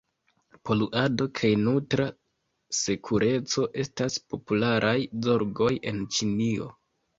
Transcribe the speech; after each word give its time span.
Poluado 0.69 1.27
kaj 1.39 1.51
nutra 1.65 2.07
sekureco 2.79 3.67
estas 3.85 4.19
popularaj 4.35 4.97
zorgoj 5.29 5.71
en 5.95 6.05
Ĉinio. 6.19 6.75